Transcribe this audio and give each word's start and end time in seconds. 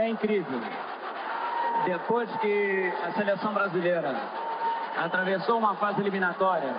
é 0.00 0.08
incrível. 0.08 0.60
Depois 1.84 2.30
que 2.36 2.92
a 3.06 3.12
seleção 3.12 3.52
brasileira 3.52 4.14
atravessou 4.96 5.58
uma 5.58 5.74
fase 5.76 6.00
eliminatória 6.00 6.74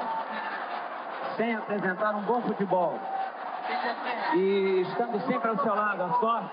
sem 1.38 1.56
apresentar 1.56 2.16
um 2.16 2.22
bom 2.22 2.42
futebol 2.42 3.00
e 4.36 4.82
estando 4.82 5.20
sempre 5.28 5.50
ao 5.50 5.58
seu 5.60 5.74
lado 5.74 6.04
a 6.04 6.20
sorte, 6.20 6.52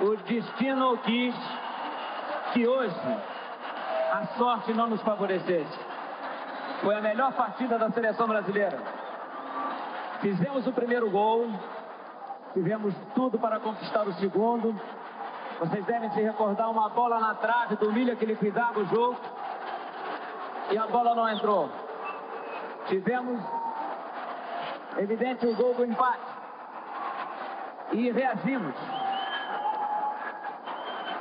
o 0.00 0.16
destino 0.16 0.96
quis 0.98 1.34
que 2.52 2.66
hoje 2.66 3.18
a 4.12 4.26
sorte 4.38 4.72
não 4.72 4.88
nos 4.88 5.02
favorecesse. 5.02 5.78
Foi 6.82 6.96
a 6.96 7.00
melhor 7.00 7.32
partida 7.32 7.78
da 7.78 7.90
seleção 7.90 8.26
brasileira. 8.26 8.78
Fizemos 10.20 10.66
o 10.66 10.72
primeiro 10.72 11.10
gol, 11.10 11.48
tivemos 12.54 12.94
tudo 13.14 13.38
para 13.38 13.60
conquistar 13.60 14.06
o 14.06 14.12
segundo. 14.14 14.74
Vocês 15.58 15.84
devem 15.86 16.08
se 16.12 16.20
recordar 16.20 16.70
uma 16.70 16.88
bola 16.88 17.18
na 17.18 17.34
trave 17.34 17.74
do 17.76 17.92
Milha 17.92 18.14
que 18.14 18.24
liquidava 18.24 18.78
o 18.78 18.86
jogo 18.86 19.18
e 20.70 20.78
a 20.78 20.86
bola 20.86 21.16
não 21.16 21.28
entrou. 21.28 21.68
Tivemos, 22.86 23.42
evidente, 24.98 25.46
o 25.46 25.56
gol 25.56 25.74
do 25.74 25.84
empate 25.84 26.22
e 27.92 28.10
reagimos. 28.12 28.74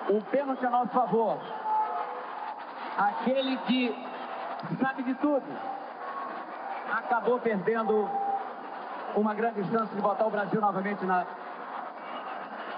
O 0.10 0.22
pênalti 0.26 0.66
a 0.66 0.70
nosso 0.70 0.91
favor. 0.91 1.40
Aquele 2.96 3.58
que 3.58 4.08
sabe 4.80 5.02
de 5.04 5.16
tudo 5.16 5.46
acabou 6.91 7.40
perdendo 7.40 8.08
uma 9.16 9.34
grande 9.34 9.63
chance 9.72 9.94
de 9.96 10.02
botar 10.02 10.27
o 10.27 10.30
Brasil 10.30 10.62
novamente 10.62 11.04
na, 11.05 11.26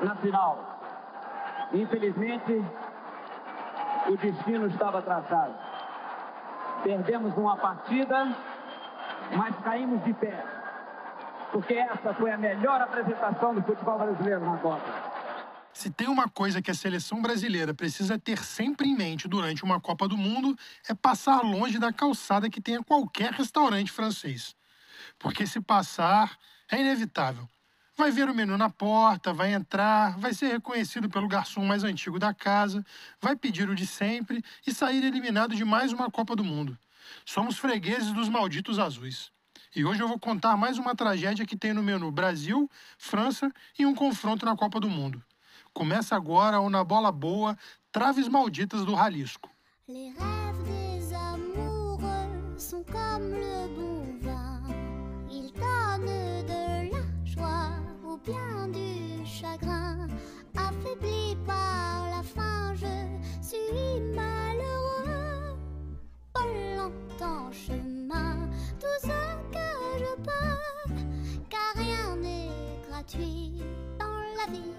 na 0.02 0.16
final. 0.16 0.69
Infelizmente, 1.74 2.66
o 4.08 4.18
destino 4.18 4.68
estava 4.68 5.02
traçado. 5.02 5.54
Perdemos 6.84 7.36
uma 7.38 7.58
partida, 7.58 8.36
mas 9.36 9.56
caímos 9.58 10.04
de 10.04 10.14
pé. 10.14 10.44
Porque 11.52 11.74
essa 11.74 12.14
foi 12.14 12.32
a 12.32 12.38
melhor 12.38 12.82
apresentação 12.82 13.54
do 13.54 13.62
futebol 13.62 14.00
brasileiro 14.00 14.46
na 14.46 14.58
Copa. 14.58 15.10
Se 15.74 15.90
tem 15.90 16.08
uma 16.08 16.28
coisa 16.28 16.62
que 16.62 16.72
a 16.72 16.74
seleção 16.74 17.22
brasileira 17.22 17.74
precisa 17.74 18.18
ter 18.18 18.44
sempre 18.44 18.88
em 18.90 18.96
mente 18.96 19.28
durante 19.28 19.64
uma 19.64 19.80
Copa 19.80 20.08
do 20.08 20.18
Mundo, 20.18 20.56
é 20.88 20.94
passar 20.94 21.42
longe 21.42 21.80
da 21.80 21.94
calçada 21.94 22.50
que 22.50 22.60
tenha 22.60 22.84
qualquer 22.84 23.32
restaurante 23.32 23.92
francês. 23.92 24.56
Porque 25.18 25.46
se 25.46 25.62
passar, 25.62 26.38
é 26.72 26.80
inevitável. 26.80 27.48
Vai 28.00 28.12
ver 28.12 28.30
o 28.30 28.34
menu 28.34 28.58
na 28.58 28.70
porta, 28.70 29.34
vai 29.34 29.54
entrar, 29.54 30.18
vai 30.18 30.34
ser 30.34 30.48
reconhecido 30.48 31.10
pelo 31.10 31.28
garçom 31.28 31.66
mais 31.66 31.84
antigo 31.84 32.18
da 32.18 32.34
casa, 32.34 32.82
vai 33.20 33.36
pedir 33.36 33.70
o 33.70 33.76
de 33.76 33.86
sempre 33.86 34.42
e 34.66 34.74
sair 34.74 35.04
eliminado 35.04 35.54
de 35.54 35.66
mais 35.66 35.92
uma 35.92 36.10
Copa 36.10 36.34
do 36.34 36.42
Mundo. 36.42 36.78
Somos 37.26 37.58
fregueses 37.58 38.14
dos 38.14 38.30
malditos 38.30 38.80
azuis. 38.80 39.34
E 39.76 39.84
hoje 39.84 40.02
eu 40.02 40.08
vou 40.08 40.18
contar 40.18 40.56
mais 40.56 40.78
uma 40.78 40.96
tragédia 40.96 41.46
que 41.46 41.58
tem 41.58 41.74
no 41.74 41.84
menu 41.84 42.10
Brasil, 42.10 42.72
França 42.98 43.52
e 43.78 43.86
um 43.86 43.94
confronto 43.94 44.46
na 44.46 44.56
Copa 44.56 44.80
do 44.80 44.90
Mundo. 44.90 45.22
Começa 45.74 46.16
agora 46.16 46.62
o 46.62 46.70
Na 46.70 46.86
Bola 46.86 47.12
Boa, 47.12 47.58
Traves 47.92 48.30
Malditas 48.30 48.86
do 48.86 48.96
Jalisco. 48.96 49.50
Les 49.90 50.14
rêves 50.14 50.64
des 50.64 51.14
amoureux 51.14 52.58
sont 52.58 52.86
comme 52.86 53.34
le 53.34 53.68
bon 53.76 53.89
du 58.72 59.26
chagrin. 59.26 60.08
Affaibli 60.56 61.36
par 61.46 62.10
la 62.10 62.24
faim, 62.24 62.74
je 62.76 63.48
suis 63.48 64.00
malheureux. 64.16 65.58
Pas 66.34 66.46
longtemps 66.78 67.52
chemin, 67.52 68.50
tout 68.80 69.00
ce 69.02 69.08
que 69.52 69.70
je 70.00 70.16
peux, 70.24 70.94
car 71.50 71.74
rien 71.76 72.16
n'est 72.18 72.80
gratuit 72.90 73.62
dans 74.00 74.22
la 74.38 74.52
vie. 74.52 74.74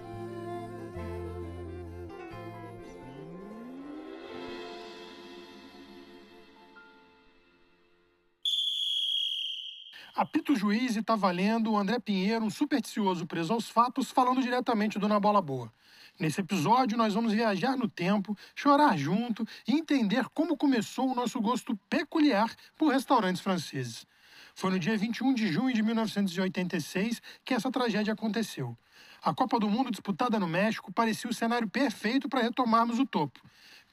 Apito 10.21 10.55
juiz 10.55 10.95
e 10.95 11.01
tá 11.01 11.15
valendo 11.15 11.71
o 11.71 11.77
André 11.79 11.97
Pinheiro, 11.97 12.45
um 12.45 12.49
supersticioso 12.51 13.25
preso 13.25 13.53
aos 13.53 13.67
fatos, 13.67 14.11
falando 14.11 14.39
diretamente 14.39 14.99
do 14.99 15.07
Na 15.07 15.19
Bola 15.19 15.41
Boa. 15.41 15.73
Nesse 16.19 16.41
episódio, 16.41 16.95
nós 16.95 17.15
vamos 17.15 17.33
viajar 17.33 17.75
no 17.75 17.89
tempo, 17.89 18.37
chorar 18.53 18.95
junto 18.95 19.43
e 19.67 19.73
entender 19.73 20.29
como 20.29 20.55
começou 20.55 21.11
o 21.11 21.15
nosso 21.15 21.41
gosto 21.41 21.75
peculiar 21.89 22.53
por 22.77 22.93
restaurantes 22.93 23.41
franceses. 23.41 24.05
Foi 24.53 24.69
no 24.69 24.77
dia 24.77 24.95
21 24.95 25.33
de 25.33 25.51
junho 25.51 25.73
de 25.73 25.81
1986 25.81 27.19
que 27.43 27.55
essa 27.55 27.71
tragédia 27.71 28.13
aconteceu. 28.13 28.77
A 29.23 29.33
Copa 29.33 29.59
do 29.59 29.67
Mundo 29.67 29.89
disputada 29.89 30.39
no 30.39 30.47
México 30.47 30.93
parecia 30.93 31.31
o 31.31 31.33
cenário 31.33 31.67
perfeito 31.67 32.29
para 32.29 32.43
retomarmos 32.43 32.99
o 32.99 33.07
topo. 33.07 33.41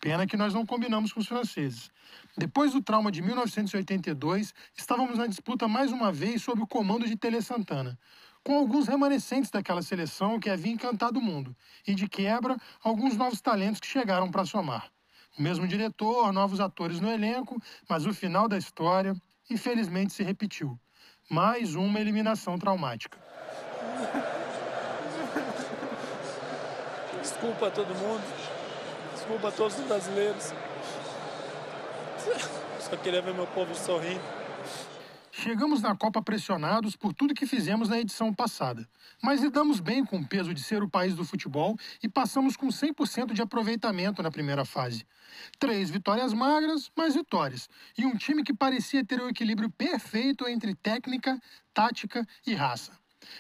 Pena 0.00 0.26
que 0.26 0.36
nós 0.36 0.54
não 0.54 0.64
combinamos 0.64 1.12
com 1.12 1.20
os 1.20 1.26
franceses. 1.26 1.90
Depois 2.36 2.72
do 2.72 2.82
trauma 2.82 3.10
de 3.10 3.20
1982, 3.20 4.54
estávamos 4.76 5.18
na 5.18 5.26
disputa 5.26 5.66
mais 5.66 5.90
uma 5.90 6.12
vez 6.12 6.42
sob 6.42 6.62
o 6.62 6.66
comando 6.66 7.06
de 7.06 7.16
Tele 7.16 7.42
Santana, 7.42 7.98
com 8.44 8.56
alguns 8.56 8.86
remanescentes 8.86 9.50
daquela 9.50 9.82
seleção 9.82 10.38
que 10.38 10.48
havia 10.48 10.72
encantado 10.72 11.18
o 11.18 11.22
mundo, 11.22 11.54
e 11.86 11.94
de 11.94 12.08
quebra, 12.08 12.56
alguns 12.82 13.16
novos 13.16 13.40
talentos 13.40 13.80
que 13.80 13.88
chegaram 13.88 14.30
para 14.30 14.44
somar. 14.44 14.88
O 15.36 15.42
mesmo 15.42 15.66
diretor, 15.66 16.32
novos 16.32 16.60
atores 16.60 17.00
no 17.00 17.10
elenco, 17.10 17.60
mas 17.88 18.06
o 18.06 18.14
final 18.14 18.48
da 18.48 18.56
história, 18.56 19.14
infelizmente, 19.50 20.12
se 20.12 20.22
repetiu. 20.22 20.78
Mais 21.28 21.74
uma 21.74 22.00
eliminação 22.00 22.56
traumática. 22.56 23.18
Desculpa 27.20 27.66
a 27.66 27.70
todo 27.70 27.94
mundo, 27.94 28.22
desculpa 29.28 29.48
a 29.48 29.52
todos 29.52 29.78
os 29.78 29.84
brasileiros. 29.84 30.54
Só 32.80 32.96
queria 32.96 33.20
ver 33.20 33.34
meu 33.34 33.46
povo 33.48 33.74
sorrindo. 33.74 34.22
Chegamos 35.30 35.82
na 35.82 35.94
Copa 35.94 36.22
pressionados 36.22 36.96
por 36.96 37.12
tudo 37.12 37.34
que 37.34 37.46
fizemos 37.46 37.90
na 37.90 38.00
edição 38.00 38.32
passada, 38.32 38.88
mas 39.22 39.42
lidamos 39.42 39.80
bem 39.80 40.02
com 40.02 40.16
o 40.16 40.26
peso 40.26 40.54
de 40.54 40.62
ser 40.62 40.82
o 40.82 40.88
país 40.88 41.14
do 41.14 41.26
futebol 41.26 41.76
e 42.02 42.08
passamos 42.08 42.56
com 42.56 42.68
100% 42.68 43.34
de 43.34 43.42
aproveitamento 43.42 44.22
na 44.22 44.30
primeira 44.30 44.64
fase. 44.64 45.06
Três 45.58 45.90
vitórias 45.90 46.32
magras, 46.32 46.90
mas 46.96 47.14
vitórias, 47.14 47.68
e 47.98 48.06
um 48.06 48.16
time 48.16 48.42
que 48.42 48.54
parecia 48.54 49.04
ter 49.04 49.20
o 49.20 49.28
equilíbrio 49.28 49.70
perfeito 49.70 50.48
entre 50.48 50.74
técnica, 50.74 51.38
tática 51.74 52.26
e 52.46 52.54
raça. 52.54 52.92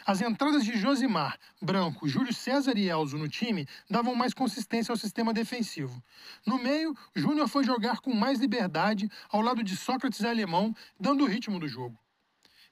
As 0.06 0.20
entradas 0.20 0.64
de 0.64 0.76
Josimar, 0.76 1.38
Branco, 1.60 2.08
Júlio 2.08 2.32
César 2.32 2.76
e 2.76 2.88
Elzo 2.88 3.18
no 3.18 3.28
time 3.28 3.66
davam 3.90 4.14
mais 4.14 4.34
consistência 4.34 4.92
ao 4.92 4.96
sistema 4.96 5.32
defensivo. 5.32 6.02
No 6.46 6.58
meio, 6.58 6.94
Júnior 7.14 7.48
foi 7.48 7.64
jogar 7.64 8.00
com 8.00 8.14
mais 8.14 8.38
liberdade 8.38 9.10
ao 9.30 9.40
lado 9.40 9.62
de 9.62 9.76
Sócrates 9.76 10.20
e 10.20 10.26
Alemão, 10.26 10.74
dando 10.98 11.24
o 11.24 11.26
ritmo 11.26 11.58
do 11.58 11.68
jogo. 11.68 11.98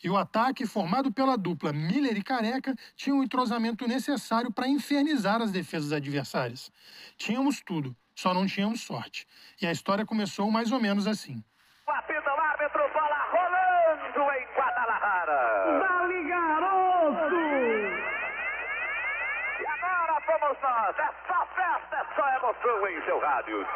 E 0.03 0.11
o 0.11 0.17
ataque, 0.17 0.67
formado 0.67 1.11
pela 1.11 1.37
dupla 1.37 1.73
Miller 1.73 2.17
e 2.17 2.23
Careca, 2.23 2.75
tinha 2.95 3.17
o 3.17 3.23
entrosamento 3.23 3.89
necessário 3.89 4.53
para 4.53 4.69
infernizar 4.69 5.41
as 5.41 5.51
defesas 5.51 5.93
adversárias. 5.93 6.71
Tínhamos 7.17 7.63
tudo, 7.65 7.97
só 8.15 8.35
não 8.35 8.47
tínhamos 8.47 8.83
sorte. 8.83 9.27
E 9.61 9.67
a 9.67 9.73
história 9.73 10.05
começou 10.05 10.51
mais 10.51 10.71
ou 10.71 10.81
menos 10.81 11.07
assim. 11.07 11.43
Apita 11.87 12.31
o 12.31 12.41
árbitro, 12.41 12.83
bola 12.93 13.17
rolando 13.33 14.33
em 14.33 14.47
Guadalajara. 14.57 15.41
Dali, 15.81 16.29
garoto! 16.29 17.37
E 19.61 19.67
agora 19.67 20.21
É 20.77 20.93
só 21.27 21.47
festa, 21.55 21.97
é 21.97 22.15
só 22.15 22.29
emoção 22.37 22.87
em 22.89 23.03
seu 23.07 23.19
rádio. 23.19 23.67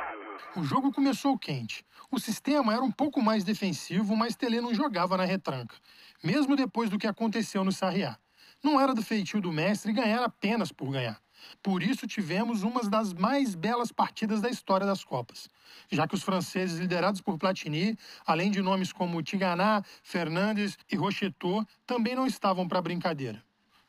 O 0.54 0.62
jogo 0.62 0.92
começou 0.92 1.38
quente. 1.38 1.82
O 2.10 2.18
sistema 2.20 2.74
era 2.74 2.82
um 2.82 2.90
pouco 2.90 3.22
mais 3.22 3.42
defensivo, 3.42 4.14
mas 4.14 4.36
Tele 4.36 4.60
não 4.60 4.74
jogava 4.74 5.16
na 5.16 5.24
retranca, 5.24 5.74
mesmo 6.22 6.54
depois 6.54 6.90
do 6.90 6.98
que 6.98 7.06
aconteceu 7.06 7.64
no 7.64 7.72
Sarriá. 7.72 8.18
Não 8.62 8.78
era 8.78 8.92
do 8.92 9.02
feitio 9.02 9.40
do 9.40 9.50
mestre 9.50 9.94
ganhar 9.94 10.22
apenas 10.22 10.70
por 10.70 10.90
ganhar. 10.90 11.18
Por 11.62 11.82
isso 11.82 12.06
tivemos 12.06 12.62
uma 12.62 12.82
das 12.82 13.14
mais 13.14 13.54
belas 13.54 13.90
partidas 13.90 14.42
da 14.42 14.50
história 14.50 14.86
das 14.86 15.02
Copas, 15.02 15.48
já 15.90 16.06
que 16.06 16.14
os 16.14 16.22
franceses 16.22 16.78
liderados 16.78 17.22
por 17.22 17.38
Platini, 17.38 17.96
além 18.26 18.50
de 18.50 18.60
nomes 18.60 18.92
como 18.92 19.22
Tiganá, 19.22 19.82
Fernandes 20.02 20.76
e 20.92 20.96
Rocheteau, 20.96 21.64
também 21.86 22.14
não 22.14 22.26
estavam 22.26 22.68
para 22.68 22.82
brincadeira. 22.82 23.42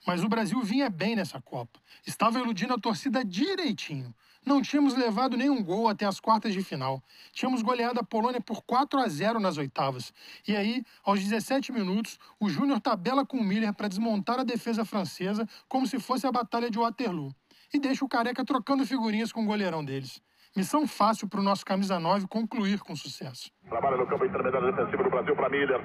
Mas 0.06 0.24
o 0.24 0.30
Brasil 0.30 0.59
vinha 0.62 0.89
bem 0.89 1.15
nessa 1.15 1.39
Copa. 1.42 1.80
Estava 2.06 2.39
iludindo 2.39 2.74
a 2.74 2.77
torcida 2.80 3.24
direitinho. 3.24 4.13
Não 4.44 4.59
tínhamos 4.62 4.95
levado 4.95 5.38
nenhum 5.38 5.63
gol 5.63 5.88
até 5.88 6.06
as 6.06 6.19
quartas 6.19 6.51
de 6.53 6.63
final. 6.63 7.03
Tínhamos 7.31 7.62
goleado 7.62 8.00
a 8.00 8.03
Polônia 8.03 8.42
por 8.42 8.63
4 8.63 9.00
a 9.00 9.07
0 9.07 9.39
nas 9.39 9.57
oitavas. 9.57 10.12
E 10.48 10.56
aí, 10.56 10.83
aos 11.03 11.19
17 11.19 11.71
minutos, 11.71 12.18
o 12.39 12.50
Júnior 12.50 12.80
tabela 12.80 13.24
com 13.24 13.38
o 13.38 13.44
Miller 13.44 13.71
para 13.74 13.88
desmontar 13.88 14.39
a 14.39 14.44
defesa 14.44 14.83
francesa 14.83 15.48
como 15.69 15.86
se 15.86 16.00
fosse 16.00 16.25
a 16.25 16.31
Batalha 16.31 16.71
de 16.71 16.80
Waterloo. 16.80 17.33
e 17.74 17.80
deixa 17.80 18.03
o 18.03 18.09
Careca 18.09 18.44
trocando 18.44 18.86
figurinhas 18.86 19.31
com 19.31 19.44
o 19.44 19.45
goleirão 19.45 19.86
deles. 19.86 20.21
Missão 20.53 20.86
fácil 20.86 21.30
para 21.30 21.39
o 21.39 21.44
nosso 21.44 21.63
camisa 21.63 21.98
9 21.98 22.27
concluir 22.27 22.81
com 22.81 22.94
sucesso. 22.95 23.50
Trabalha 23.69 23.95
no 23.95 24.06
campo 24.07 24.25
intermediário 24.25 24.75
defensivo 24.75 25.03
do 25.03 25.09
Brasil 25.09 25.33
para 25.36 25.50
Miller. 25.50 25.80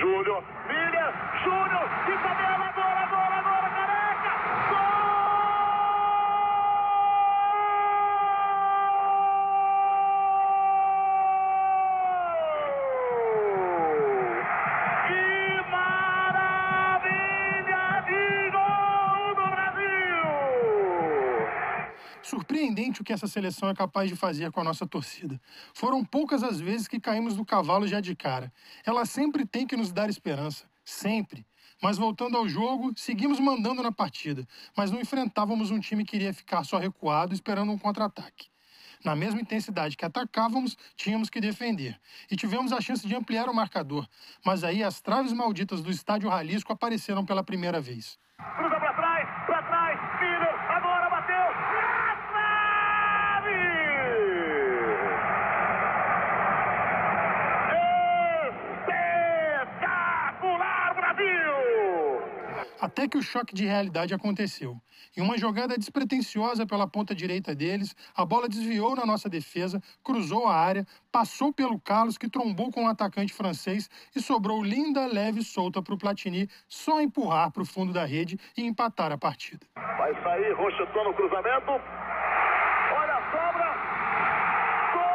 Júnior. 0.00 0.42
Miller. 0.68 1.12
Júnior. 1.44 1.86
De 2.06 2.22
tabela. 2.22 2.71
Surpreendente 22.22 23.00
o 23.00 23.04
que 23.04 23.12
essa 23.12 23.26
seleção 23.26 23.68
é 23.68 23.74
capaz 23.74 24.08
de 24.08 24.16
fazer 24.16 24.50
com 24.52 24.60
a 24.60 24.64
nossa 24.64 24.86
torcida. 24.86 25.40
Foram 25.74 26.04
poucas 26.04 26.42
as 26.42 26.60
vezes 26.60 26.86
que 26.86 27.00
caímos 27.00 27.36
do 27.36 27.44
cavalo 27.44 27.86
já 27.86 28.00
de 28.00 28.14
cara. 28.14 28.52
Ela 28.86 29.04
sempre 29.04 29.44
tem 29.44 29.66
que 29.66 29.76
nos 29.76 29.92
dar 29.92 30.08
esperança. 30.08 30.64
Sempre. 30.84 31.44
Mas 31.82 31.98
voltando 31.98 32.36
ao 32.36 32.48
jogo, 32.48 32.92
seguimos 32.96 33.40
mandando 33.40 33.82
na 33.82 33.90
partida, 33.90 34.46
mas 34.76 34.90
não 34.92 35.00
enfrentávamos 35.00 35.72
um 35.72 35.80
time 35.80 36.04
que 36.04 36.14
iria 36.14 36.32
ficar 36.32 36.62
só 36.64 36.78
recuado 36.78 37.34
esperando 37.34 37.72
um 37.72 37.78
contra-ataque. 37.78 38.52
Na 39.04 39.16
mesma 39.16 39.40
intensidade 39.40 39.96
que 39.96 40.04
atacávamos, 40.04 40.76
tínhamos 40.96 41.28
que 41.28 41.40
defender. 41.40 41.98
E 42.30 42.36
tivemos 42.36 42.72
a 42.72 42.80
chance 42.80 43.04
de 43.04 43.16
ampliar 43.16 43.48
o 43.48 43.54
marcador. 43.54 44.06
Mas 44.44 44.62
aí 44.62 44.84
as 44.84 45.00
traves 45.00 45.32
malditas 45.32 45.82
do 45.82 45.90
estádio 45.90 46.30
Jalisco 46.30 46.72
apareceram 46.72 47.24
pela 47.24 47.42
primeira 47.42 47.80
vez. 47.80 48.16
Cruza 48.56 48.78
pra 48.78 48.94
trás, 48.94 49.28
Miller, 50.20 50.54
agora 50.70 51.10
bateu, 51.10 51.34
na 51.74 52.16
trave! 52.30 53.58
Espetacular, 59.62 60.94
Brasil! 60.94 61.52
Até 62.82 63.06
que 63.06 63.16
o 63.16 63.22
choque 63.22 63.54
de 63.54 63.64
realidade 63.64 64.12
aconteceu. 64.12 64.76
Em 65.16 65.22
uma 65.22 65.38
jogada 65.38 65.78
despretensiosa 65.78 66.66
pela 66.66 66.88
ponta 66.88 67.14
direita 67.14 67.54
deles, 67.54 67.94
a 68.12 68.24
bola 68.24 68.48
desviou 68.48 68.96
na 68.96 69.06
nossa 69.06 69.28
defesa, 69.28 69.80
cruzou 70.02 70.48
a 70.48 70.56
área, 70.56 70.84
passou 71.12 71.52
pelo 71.52 71.78
Carlos, 71.78 72.18
que 72.18 72.28
trombou 72.28 72.72
com 72.72 72.84
o 72.86 72.88
atacante 72.88 73.32
francês 73.32 73.88
e 74.16 74.20
sobrou 74.20 74.64
linda, 74.64 75.06
leve 75.06 75.42
e 75.42 75.44
solta 75.44 75.80
para 75.80 75.94
o 75.94 75.98
Platini 75.98 76.48
só 76.66 77.00
empurrar 77.00 77.52
para 77.52 77.62
o 77.62 77.66
fundo 77.66 77.92
da 77.92 78.04
rede 78.04 78.36
e 78.56 78.64
empatar 78.64 79.12
a 79.12 79.18
partida. 79.18 79.64
Vai 79.76 80.12
sair, 80.20 80.52
Rocheton 80.54 81.04
no 81.04 81.14
cruzamento. 81.14 81.70
Olha 81.70 83.14
a 83.14 83.22
sobra. 83.30 83.68
Gol! 84.92 85.12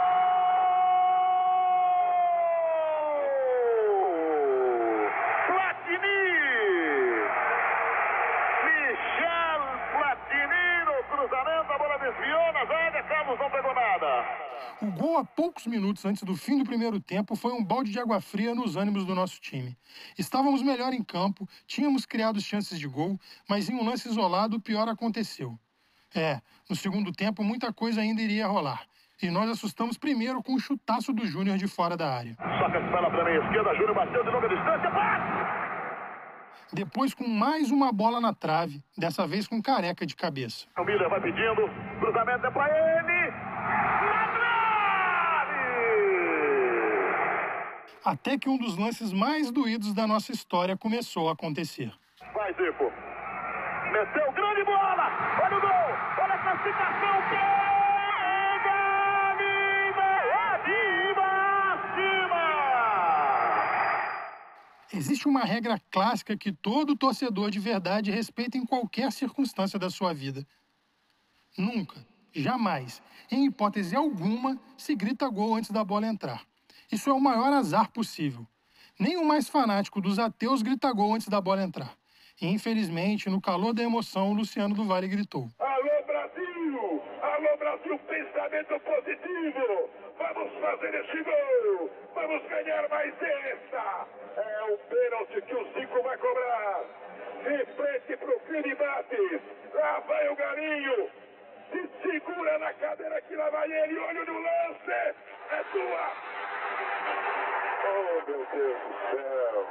Platini! 5.47 6.23
Michel 8.65 9.61
Platini 9.93 10.65
no 10.85 10.97
cruzamento. 11.11 11.69
A 11.71 11.77
bola 11.77 11.97
desviou 11.99 12.47
na 12.53 12.65
zaga. 12.65 13.03
Carlos 13.03 13.39
não 13.39 13.49
pegou 13.49 13.73
nada. 13.73 14.25
O 14.81 14.91
gol 14.91 15.06
a 15.17 15.23
poucos 15.23 15.65
minutos 15.65 16.05
antes 16.05 16.23
do 16.23 16.35
fim 16.35 16.57
do 16.57 16.63
primeiro 16.63 16.99
tempo 16.99 17.35
foi 17.35 17.51
um 17.51 17.63
balde 17.63 17.91
de 17.91 17.99
água 17.99 18.21
fria 18.21 18.53
nos 18.53 18.75
ânimos 18.75 19.05
do 19.05 19.15
nosso 19.15 19.41
time. 19.41 19.75
Estávamos 20.17 20.61
melhor 20.61 20.93
em 20.93 21.03
campo, 21.03 21.47
tínhamos 21.65 22.05
criado 22.05 22.39
chances 22.39 22.79
de 22.79 22.87
gol, 22.87 23.19
mas 23.49 23.69
em 23.69 23.75
um 23.75 23.83
lance 23.83 24.07
isolado 24.07 24.57
o 24.57 24.61
pior 24.61 24.87
aconteceu. 24.87 25.57
É, 26.15 26.39
no 26.69 26.75
segundo 26.75 27.11
tempo 27.11 27.43
muita 27.43 27.73
coisa 27.73 28.01
ainda 28.01 28.21
iria 28.21 28.47
rolar. 28.47 28.83
E 29.21 29.31
nós 29.31 29.49
assustamos 29.49 29.97
primeiro 29.97 30.43
com 30.43 30.53
o 30.53 30.59
chutaço 30.59 31.11
do 31.11 31.25
Júnior 31.25 31.57
de 31.57 31.67
fora 31.67 31.97
da 31.97 32.13
área. 32.13 32.35
Sócrates 32.35 32.91
vai 32.91 33.01
lá 33.01 33.09
pra 33.09 33.23
meia 33.23 33.43
esquerda. 33.43 33.73
Júnior 33.73 33.95
bateu 33.95 34.23
de 34.23 34.29
longa 34.29 34.47
distância. 34.47 34.89
Bate! 34.91 35.67
Depois 36.71 37.13
com 37.13 37.27
mais 37.27 37.71
uma 37.71 37.91
bola 37.91 38.19
na 38.19 38.33
trave, 38.33 38.83
dessa 38.97 39.25
vez 39.25 39.47
com 39.47 39.61
careca 39.61 40.05
de 40.05 40.15
cabeça. 40.15 40.67
O 40.77 40.83
Miller 40.83 41.09
vai 41.09 41.21
pedindo. 41.21 41.67
Cruzamento 41.99 42.45
é 42.45 42.51
pra 42.51 42.67
ele. 42.69 43.31
Na 43.31 44.36
Até 48.07 48.37
que 48.37 48.47
um 48.47 48.57
dos 48.57 48.77
lances 48.77 49.11
mais 49.11 49.51
doídos 49.51 49.93
da 49.93 50.07
nossa 50.07 50.31
história 50.31 50.77
começou 50.77 51.27
a 51.27 51.33
acontecer. 51.33 51.93
Vai, 52.33 52.53
Zico. 52.53 52.85
Meteu 53.91 54.31
grande 54.31 54.63
bola. 54.63 55.11
Olha 55.43 55.57
o 55.57 55.59
gol. 55.59 55.69
Olha 56.23 56.33
a 56.33 56.41
classificação. 56.41 57.17
Acima. 61.73 62.47
Existe 64.93 65.27
uma 65.27 65.41
regra 65.41 65.77
clássica 65.91 66.37
que 66.37 66.53
todo 66.53 66.95
torcedor 66.95 67.51
de 67.51 67.59
verdade 67.59 68.09
respeita 68.09 68.57
em 68.57 68.65
qualquer 68.65 69.11
circunstância 69.11 69.77
da 69.77 69.89
sua 69.89 70.13
vida. 70.13 70.47
Nunca, 71.57 71.99
jamais, 72.33 73.01
em 73.29 73.47
hipótese 73.47 73.97
alguma, 73.97 74.57
se 74.77 74.95
grita 74.95 75.27
gol 75.27 75.55
antes 75.55 75.71
da 75.71 75.83
bola 75.83 76.07
entrar. 76.07 76.47
Isso 76.89 77.09
é 77.09 77.13
o 77.13 77.19
maior 77.19 77.51
azar 77.51 77.91
possível. 77.91 78.47
Nem 78.97 79.17
o 79.17 79.25
mais 79.25 79.49
fanático 79.49 79.99
dos 79.99 80.17
ateus 80.17 80.61
grita 80.61 80.91
gol 80.93 81.13
antes 81.13 81.27
da 81.27 81.41
bola 81.41 81.61
entrar. 81.61 81.93
E, 82.41 82.47
infelizmente, 82.47 83.29
no 83.29 83.41
calor 83.41 83.73
da 83.73 83.83
emoção, 83.83 84.31
o 84.31 84.33
Luciano 84.33 84.73
do 84.73 84.85
Vale 84.85 85.07
gritou. 85.07 85.49
Alô 85.59 86.03
Brasil! 86.05 87.03
Alô 87.21 87.57
Brasil, 87.57 87.99
pensamento 87.99 88.79
positivo! 88.79 89.89
Vamos 90.17 90.53
fazer 90.61 90.93
esse 90.95 91.23
gol! 91.23 91.91
Vamos 92.15 92.47
ganhar 92.47 92.87
mais 92.89 93.13
esta! 93.21 94.07
É 94.37 94.73
o 94.73 94.77
pênalti 94.77 95.41
que 95.45 95.55
o 95.55 95.63
Zico 95.73 96.01
vai 96.03 96.17
cobrar! 96.17 96.83
De 97.43 97.65
frente 97.75 98.17
pro 98.17 98.39
Fini 98.47 98.75
Bates! 98.75 99.41
Lá 99.73 99.99
vai 100.07 100.29
o 100.29 100.35
Galinho! 100.35 101.09
Se 101.69 101.89
segura 102.01 102.57
na 102.59 102.73
cadeira 102.75 103.21
que 103.23 103.35
lá 103.35 103.49
vai 103.49 103.69
ele! 103.71 103.99
Olho 103.99 104.25
no 104.25 104.39
lance! 104.39 105.15
É 105.51 105.63
tua! 105.71 106.46
Meu 108.27 108.39
Deus 108.39 108.77
do 108.83 108.93
céu! 109.09 109.67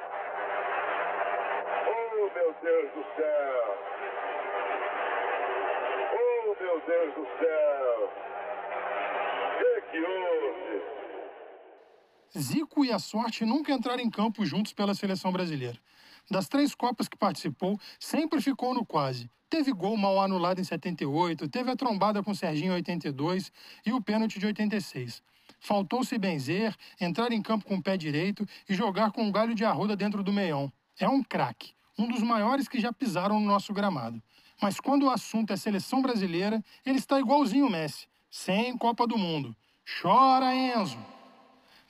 Oh 1.89 2.25
meu 2.35 2.55
Deus 2.63 2.91
do 2.95 3.05
céu! 3.15 3.65
Oh, 6.15 6.63
meu 6.63 6.81
Deus 6.87 7.15
do 7.15 7.27
céu! 7.39 8.13
Que, 9.59 9.81
que 9.91 9.99
houve? 9.99 10.83
Zico 12.39 12.83
e 12.83 12.93
a 12.93 12.99
sorte 12.99 13.45
nunca 13.45 13.73
entraram 13.73 14.03
em 14.03 14.09
campo 14.09 14.47
juntos 14.47 14.73
pela 14.73 14.95
seleção 14.95 15.31
brasileira. 15.31 15.79
Das 16.31 16.49
três 16.49 16.75
Copas 16.75 17.09
que 17.09 17.17
participou, 17.19 17.79
sempre 18.01 18.41
ficou 18.41 18.73
no 18.73 18.87
quase. 18.87 19.31
Teve 19.51 19.71
gol 19.71 19.99
mal 19.99 20.19
anulado 20.19 20.63
em 20.63 20.65
78, 20.65 21.47
teve 21.51 21.71
a 21.71 21.77
trombada 21.77 22.23
com 22.23 22.31
o 22.31 22.35
Serginho 22.35 22.73
em 22.73 22.77
82 22.77 23.53
e 23.85 23.93
o 23.93 24.01
pênalti 24.01 24.39
de 24.39 24.47
86. 24.47 25.23
Faltou 25.67 26.05
se 26.05 26.17
benzer, 26.17 26.77
entrar 27.01 27.33
em 27.33 27.43
campo 27.43 27.65
com 27.65 27.75
o 27.75 27.83
pé 27.83 27.97
direito 27.97 28.47
e 28.69 28.73
jogar 28.73 29.11
com 29.11 29.25
um 29.25 29.33
galho 29.33 29.53
de 29.53 29.65
arruda 29.65 29.97
dentro 29.97 30.23
do 30.23 30.33
meião. 30.33 30.73
É 30.97 31.09
um 31.09 31.25
craque, 31.25 31.75
um 31.99 32.07
dos 32.07 32.23
maiores 32.23 32.69
que 32.69 32.79
já 32.79 32.93
pisaram 32.93 33.41
no 33.41 33.47
nosso 33.47 33.75
gramado. 33.75 34.23
Mas 34.63 34.79
quando 34.79 35.07
o 35.07 35.11
assunto 35.11 35.53
é 35.53 35.57
seleção 35.57 36.01
brasileira, 36.01 36.65
ele 36.85 36.99
está 36.99 37.19
igualzinho 37.19 37.67
o 37.67 37.69
Messi, 37.71 38.07
sem 38.31 38.79
Copa 38.79 39.09
do 39.09 39.19
Mundo. 39.19 39.57
Chora, 40.01 40.55
Enzo! 40.55 41.05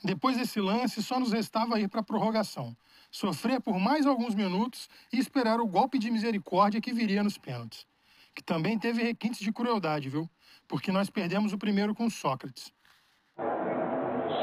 Depois 0.03 0.37
desse 0.37 0.59
lance, 0.59 1.03
só 1.03 1.19
nos 1.19 1.31
restava 1.31 1.79
ir 1.79 1.87
para 1.87 1.99
a 1.99 2.03
prorrogação, 2.03 2.75
sofrer 3.11 3.61
por 3.61 3.79
mais 3.79 4.07
alguns 4.07 4.33
minutos 4.33 4.89
e 5.13 5.19
esperar 5.19 5.61
o 5.61 5.67
golpe 5.67 5.99
de 5.99 6.09
misericórdia 6.09 6.81
que 6.81 6.91
viria 6.91 7.21
nos 7.21 7.37
pênaltis. 7.37 7.85
Que 8.33 8.41
também 8.41 8.79
teve 8.79 9.03
requintes 9.03 9.39
de 9.39 9.53
crueldade, 9.53 10.09
viu? 10.09 10.27
Porque 10.67 10.91
nós 10.91 11.11
perdemos 11.11 11.53
o 11.53 11.59
primeiro 11.59 11.93
com 11.93 12.09
Sócrates. 12.09 12.75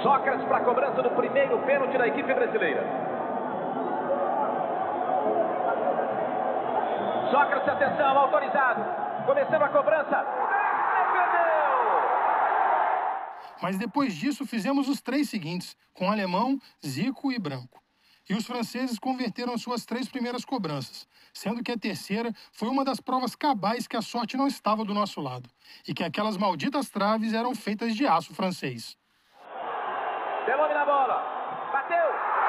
Sócrates 0.03 0.47
para 0.47 0.59
a 0.59 0.65
cobrança 0.65 1.03
do 1.03 1.11
primeiro 1.11 1.59
pênalti 1.67 1.99
da 1.99 2.07
equipe 2.07 2.33
brasileira. 2.33 2.85
Sócrates, 7.31 7.69
atenção, 7.69 8.19
autorizado. 8.19 8.85
Começando 9.27 9.63
a 9.63 9.69
cobrança. 9.69 10.27
Mas 13.63 13.79
depois 13.79 14.15
disso 14.15 14.47
fizemos 14.47 14.89
os 14.89 15.01
três 15.01 15.29
seguintes, 15.29 15.77
com 15.95 16.11
alemão, 16.11 16.59
Zico 16.85 17.33
e 17.33 17.39
Branco. 17.39 17.84
E 18.29 18.35
os 18.35 18.47
franceses 18.47 18.99
converteram 18.99 19.59
suas 19.59 19.85
três 19.85 20.09
primeiras 20.09 20.45
cobranças, 20.45 21.07
sendo 21.33 21.63
que 21.63 21.71
a 21.71 21.77
terceira 21.77 22.35
foi 22.53 22.69
uma 22.69 22.85
das 22.85 22.99
provas 22.99 23.37
cabais 23.37 23.87
que 23.87 23.97
a 23.97 24.03
sorte 24.03 24.37
não 24.37 24.47
estava 24.47 24.83
do 24.83 24.95
nosso 24.95 25.21
lado, 25.21 25.51
e 25.87 25.93
que 25.93 26.03
aquelas 26.03 26.39
malditas 26.39 26.89
traves 26.89 27.35
eram 27.35 27.55
feitas 27.55 27.95
de 27.95 28.07
aço 28.07 28.33
francês. 28.35 28.97
Delome 30.47 30.73
na 30.73 30.87
bola. 30.87 31.17
Bateu. 31.71 32.07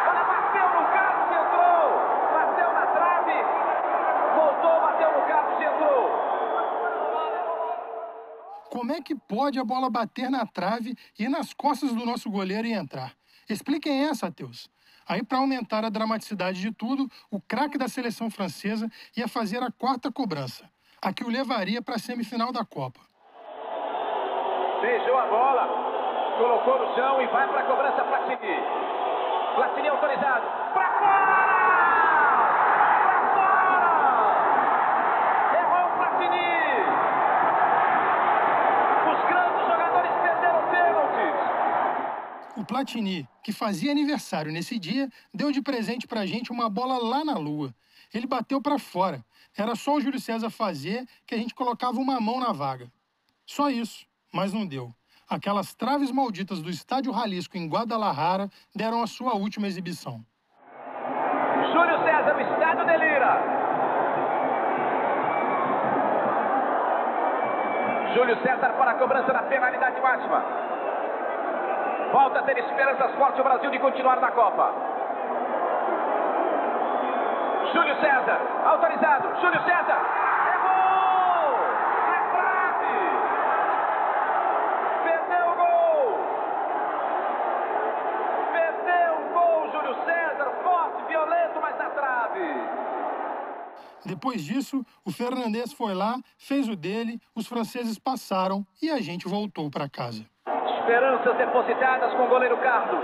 Olha, 0.07 0.23
bateu 0.23 0.67
no 0.75 0.87
Carlos, 0.95 1.29
entrou. 1.41 1.83
Bateu 2.31 2.73
na 2.73 2.87
trave. 2.87 3.37
Voltou, 4.35 4.79
bateu 4.79 5.11
no 5.11 5.27
Carlos, 5.27 5.61
entrou. 5.61 6.05
Como 8.69 8.93
é 8.93 9.01
que 9.01 9.15
pode 9.15 9.59
a 9.59 9.63
bola 9.63 9.89
bater 9.89 10.29
na 10.29 10.45
trave 10.45 10.95
e 11.19 11.23
ir 11.23 11.29
nas 11.29 11.53
costas 11.53 11.93
do 11.93 12.05
nosso 12.05 12.29
goleiro 12.29 12.65
e 12.65 12.73
entrar? 12.73 13.13
Expliquem 13.49 14.05
essa, 14.05 14.31
Teus. 14.31 14.69
Aí, 15.07 15.23
para 15.23 15.37
aumentar 15.37 15.85
a 15.85 15.89
dramaticidade 15.89 16.59
de 16.59 16.71
tudo, 16.71 17.07
o 17.29 17.39
craque 17.39 17.77
da 17.77 17.87
seleção 17.87 18.31
francesa 18.31 18.89
ia 19.15 19.27
fazer 19.27 19.61
a 19.61 19.71
quarta 19.71 20.11
cobrança, 20.11 20.67
a 20.99 21.13
que 21.13 21.23
o 21.23 21.29
levaria 21.29 21.79
para 21.81 21.95
a 21.95 21.99
semifinal 21.99 22.51
da 22.51 22.65
Copa. 22.65 22.99
Beijou 24.81 25.17
a 25.17 25.27
bola, 25.27 25.67
colocou 26.37 26.79
no 26.79 26.95
chão 26.95 27.21
e 27.21 27.27
vai 27.27 27.47
para 27.47 27.61
a 27.61 27.65
cobrança 27.65 28.03
Platini. 28.03 28.59
Platini 29.55 29.87
autorizado. 29.89 30.45
Para 30.73 30.89
fora! 30.99 31.35
Para 33.05 33.21
fora! 33.35 33.91
Errou 35.59 35.85
o 35.85 35.91
Platini! 35.97 36.51
Os 39.11 39.19
grandes 39.29 39.67
jogadores 39.67 40.11
perderam 40.23 40.61
pênaltis. 40.71 41.37
O 42.57 42.64
Platini, 42.75 43.25
que 43.41 43.53
fazia 43.53 43.89
aniversário 43.89 44.51
nesse 44.51 44.77
dia, 44.77 45.09
deu 45.33 45.49
de 45.49 45.61
presente 45.61 46.05
pra 46.05 46.25
gente 46.25 46.51
uma 46.51 46.69
bola 46.69 46.97
lá 46.97 47.23
na 47.23 47.37
lua. 47.37 47.73
Ele 48.13 48.27
bateu 48.27 48.61
para 48.61 48.77
fora. 48.77 49.23
Era 49.57 49.75
só 49.75 49.95
o 49.95 50.01
Júlio 50.01 50.19
César 50.19 50.49
fazer 50.49 51.07
que 51.25 51.33
a 51.33 51.37
gente 51.37 51.55
colocava 51.55 51.97
uma 51.97 52.19
mão 52.19 52.37
na 52.37 52.51
vaga. 52.51 52.91
Só 53.45 53.69
isso, 53.69 54.05
mas 54.29 54.51
não 54.51 54.67
deu. 54.67 54.93
Aquelas 55.25 55.73
traves 55.73 56.11
malditas 56.11 56.61
do 56.61 56.69
Estádio 56.69 57.13
Jalisco 57.13 57.57
em 57.57 57.65
Guadalajara 57.65 58.49
deram 58.75 59.01
a 59.01 59.07
sua 59.07 59.35
última 59.35 59.67
exibição. 59.67 60.21
Júlio 61.71 61.97
César, 62.03 62.35
o 62.35 62.41
estádio 62.41 62.85
delira. 62.85 63.39
Júlio 68.13 68.35
César 68.41 68.73
para 68.73 68.91
a 68.91 68.99
cobrança 68.99 69.31
da 69.31 69.43
penalidade 69.43 70.01
máxima. 70.01 70.65
Volta 72.11 72.39
a 72.39 72.43
ter 72.43 72.57
esperanças 72.57 73.13
fortes 73.15 73.39
o 73.39 73.43
Brasil 73.43 73.69
de 73.71 73.79
continuar 73.79 74.19
na 74.21 74.31
Copa. 74.31 74.73
Júlio 77.73 77.95
César, 77.99 78.39
autorizado. 78.65 79.27
Júlio 79.41 79.61
César, 79.63 79.99
errou! 80.53 81.59
Na 82.11 82.21
trave! 82.31 82.95
Perdeu 85.03 85.45
o 85.51 85.55
gol! 85.55 86.19
Perdeu 88.53 89.13
o 89.13 89.33
gol, 89.33 89.71
Júlio 89.71 89.95
César, 90.05 90.51
forte, 90.63 91.03
violento, 91.09 91.59
mas 91.61 91.77
na 91.77 91.89
trave. 91.89 92.69
Depois 94.05 94.43
disso, 94.43 94.85
o 95.03 95.11
Fernandes 95.11 95.73
foi 95.73 95.93
lá, 95.93 96.17
fez 96.37 96.69
o 96.69 96.75
dele, 96.75 97.19
os 97.33 97.47
franceses 97.47 97.99
passaram 97.99 98.65
e 98.81 98.89
a 98.89 99.01
gente 99.01 99.27
voltou 99.27 99.69
para 99.69 99.89
casa. 99.89 100.25
Esperanças 100.85 101.35
depositadas 101.37 102.13
com 102.13 102.25
o 102.25 102.27
goleiro 102.27 102.55
Carlos. 102.57 103.03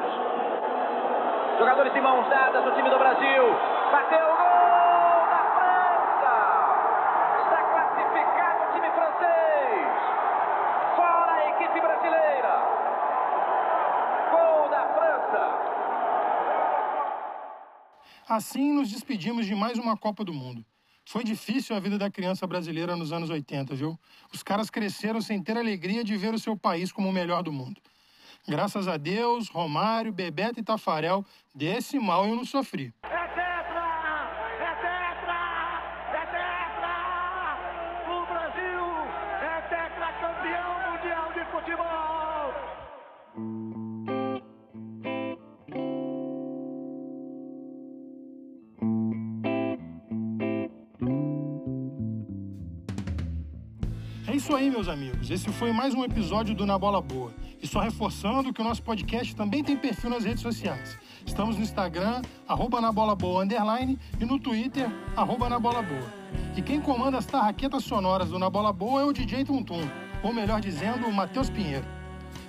Jogadores 1.57 1.91
de 1.91 1.99
mãos 1.99 2.29
dadas 2.29 2.63
do 2.63 2.75
time 2.75 2.87
do 2.91 2.99
Brasil. 2.99 3.43
Bateu 3.91 4.19
o 4.19 4.37
gol 4.37 5.25
da 5.31 5.41
França. 5.57 6.33
Está 7.41 7.63
classificado 7.73 8.63
o 8.65 8.73
time 8.73 8.87
francês. 8.91 9.97
Fora 10.95 11.31
a 11.31 11.49
equipe 11.49 11.81
brasileira. 11.81 12.53
Gol 14.29 14.69
da 14.69 14.85
França. 14.93 15.41
Assim 18.29 18.75
nos 18.75 18.91
despedimos 18.91 19.47
de 19.47 19.55
mais 19.55 19.79
uma 19.79 19.97
Copa 19.97 20.23
do 20.23 20.31
Mundo. 20.31 20.63
Foi 21.05 21.23
difícil 21.23 21.75
a 21.75 21.79
vida 21.79 21.97
da 21.97 22.09
criança 22.09 22.47
brasileira 22.47 22.95
nos 22.95 23.11
anos 23.11 23.29
80, 23.29 23.75
viu? 23.75 23.99
Os 24.33 24.43
caras 24.43 24.69
cresceram 24.69 25.21
sem 25.21 25.41
ter 25.41 25.57
a 25.57 25.59
alegria 25.59 26.03
de 26.03 26.15
ver 26.15 26.33
o 26.33 26.39
seu 26.39 26.55
país 26.55 26.91
como 26.91 27.09
o 27.09 27.13
melhor 27.13 27.43
do 27.43 27.51
mundo. 27.51 27.81
Graças 28.47 28.87
a 28.87 28.97
Deus, 28.97 29.49
Romário, 29.49 30.11
Bebeto 30.11 30.59
e 30.59 30.63
Tafarel, 30.63 31.25
desse 31.53 31.99
mal 31.99 32.27
eu 32.27 32.35
não 32.35 32.45
sofri. 32.45 32.93
Meus 54.81 54.89
amigos. 54.89 55.29
Esse 55.29 55.47
foi 55.49 55.71
mais 55.71 55.93
um 55.93 56.03
episódio 56.03 56.55
do 56.55 56.65
Na 56.65 56.75
Bola 56.75 56.99
Boa. 56.99 57.31
E 57.61 57.67
só 57.67 57.81
reforçando 57.81 58.51
que 58.51 58.61
o 58.61 58.63
nosso 58.63 58.81
podcast 58.81 59.35
também 59.35 59.63
tem 59.63 59.77
perfil 59.77 60.09
nas 60.09 60.23
redes 60.23 60.41
sociais. 60.41 60.97
Estamos 61.23 61.55
no 61.55 61.61
Instagram, 61.61 62.23
arroba 62.47 62.81
na 62.81 62.91
bola 62.91 63.15
boa, 63.15 63.43
underline, 63.43 63.99
e 64.19 64.25
no 64.25 64.39
Twitter, 64.39 64.89
arroba 65.15 65.47
na 65.47 65.59
bola 65.59 65.83
boa. 65.83 66.11
E 66.57 66.63
quem 66.63 66.81
comanda 66.81 67.19
as 67.19 67.27
tarraquetas 67.27 67.83
sonoras 67.83 68.29
do 68.29 68.39
Na 68.39 68.49
Bola 68.49 68.73
Boa 68.73 69.01
é 69.01 69.05
o 69.05 69.13
DJ 69.13 69.45
Tuntum, 69.45 69.87
ou 70.23 70.33
melhor 70.33 70.59
dizendo, 70.59 71.05
o 71.05 71.13
Matheus 71.13 71.51
Pinheiro. 71.51 71.85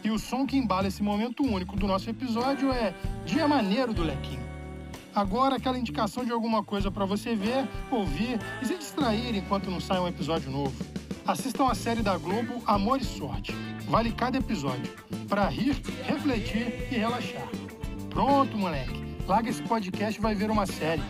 E 0.02 0.10
o 0.10 0.18
som 0.18 0.46
que 0.46 0.56
embala 0.56 0.88
esse 0.88 1.02
momento 1.02 1.42
único 1.42 1.76
do 1.76 1.86
nosso 1.86 2.08
episódio 2.08 2.72
é 2.72 2.94
Dia 3.26 3.46
Maneiro 3.46 3.92
do 3.92 4.02
Lequinho. 4.02 4.52
Agora, 5.14 5.56
aquela 5.56 5.78
indicação 5.78 6.24
de 6.24 6.32
alguma 6.32 6.64
coisa 6.64 6.90
para 6.90 7.04
você 7.04 7.36
ver, 7.36 7.68
ouvir 7.90 8.38
e 8.62 8.64
se 8.64 8.78
distrair 8.78 9.36
enquanto 9.36 9.70
não 9.70 9.80
sai 9.80 10.00
um 10.00 10.08
episódio 10.08 10.50
novo. 10.50 10.91
Assistam 11.26 11.68
a 11.68 11.74
série 11.74 12.02
da 12.02 12.18
Globo 12.18 12.60
Amor 12.66 13.00
e 13.00 13.04
Sorte. 13.04 13.52
Vale 13.88 14.10
cada 14.10 14.38
episódio. 14.38 14.92
Para 15.28 15.48
rir, 15.48 15.80
refletir 16.04 16.88
e 16.90 16.96
relaxar. 16.96 17.48
Pronto, 18.10 18.58
moleque. 18.58 19.00
Larga 19.26 19.48
esse 19.50 19.62
podcast 19.62 20.18
e 20.18 20.22
vai 20.22 20.34
ver 20.34 20.50
uma 20.50 20.66
série. 20.66 21.02